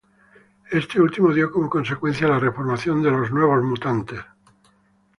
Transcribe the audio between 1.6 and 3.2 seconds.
consecuencia la reformación de